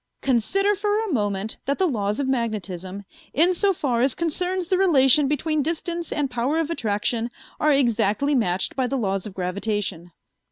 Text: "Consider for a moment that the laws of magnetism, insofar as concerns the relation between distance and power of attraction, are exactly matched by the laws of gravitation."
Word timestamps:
"Consider 0.23 0.73
for 0.73 0.97
a 0.99 1.13
moment 1.13 1.57
that 1.65 1.77
the 1.77 1.85
laws 1.85 2.19
of 2.19 2.27
magnetism, 2.27 3.03
insofar 3.35 4.01
as 4.01 4.15
concerns 4.15 4.69
the 4.69 4.77
relation 4.79 5.27
between 5.27 5.61
distance 5.61 6.11
and 6.11 6.27
power 6.27 6.57
of 6.57 6.71
attraction, 6.71 7.29
are 7.59 7.71
exactly 7.71 8.33
matched 8.33 8.75
by 8.75 8.87
the 8.87 8.97
laws 8.97 9.27
of 9.27 9.35
gravitation." 9.35 10.11